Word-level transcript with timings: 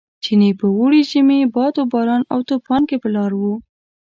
چیني 0.23 0.51
په 0.59 0.65
اوړي، 0.77 1.01
ژمي، 1.09 1.39
باد 1.55 1.73
و 1.77 1.83
باران 1.93 2.21
او 2.33 2.39
توپان 2.49 2.81
کې 2.89 2.95
پر 3.01 3.09
لار 3.15 3.31
و. 3.39 3.43